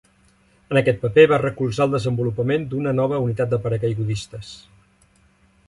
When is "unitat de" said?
3.27-3.63